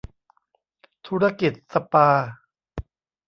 [1.07, 2.09] ธุรกิจสปา